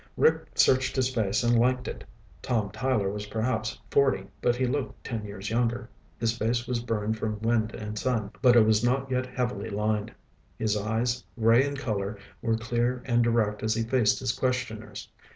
Rick 0.17 0.47
searched 0.55 0.95
his 0.95 1.13
face 1.13 1.43
and 1.43 1.59
liked 1.59 1.87
it. 1.87 2.03
Tom 2.41 2.71
Tyler 2.71 3.11
was 3.11 3.27
perhaps 3.27 3.79
forty, 3.91 4.25
but 4.41 4.55
he 4.55 4.65
looked 4.65 5.03
ten 5.03 5.23
years 5.25 5.51
younger. 5.51 5.87
His 6.19 6.35
face 6.35 6.65
was 6.65 6.79
burned 6.79 7.19
from 7.19 7.39
wind 7.41 7.75
and 7.75 7.99
sun, 7.99 8.31
but 8.41 8.55
it 8.55 8.65
was 8.65 8.83
not 8.83 9.11
yet 9.11 9.27
heavily 9.27 9.69
lined. 9.69 10.11
His 10.57 10.75
eyes, 10.75 11.23
gray 11.39 11.63
in 11.67 11.77
color, 11.77 12.17
were 12.41 12.57
clear 12.57 13.03
and 13.05 13.23
direct 13.23 13.61
as 13.61 13.75
he 13.75 13.83
faced 13.83 14.17
his 14.17 14.31
questioners. 14.31 15.07